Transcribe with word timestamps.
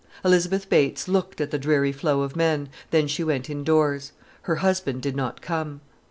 Elizabeth 0.25 0.67
Bates 0.67 1.07
looked 1.07 1.39
at 1.39 1.51
the 1.51 1.59
dreary 1.59 1.91
flow 1.91 2.23
of 2.23 2.35
men, 2.35 2.69
then 2.89 3.07
she 3.07 3.23
went 3.23 3.51
indoors. 3.51 4.13
Her 4.49 4.55
husband 4.55 5.03
did 5.03 5.15
not 5.15 5.43
come. 5.43 5.81